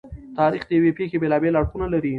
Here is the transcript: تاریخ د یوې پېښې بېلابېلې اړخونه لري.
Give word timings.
تاریخ 0.37 0.63
د 0.67 0.71
یوې 0.77 0.91
پېښې 0.99 1.21
بېلابېلې 1.21 1.57
اړخونه 1.59 1.85
لري. 1.93 2.09